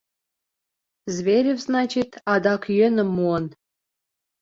[1.15, 3.45] Зверев, значит, адак йӧным муын...